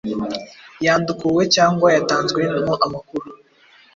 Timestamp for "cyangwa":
1.55-1.87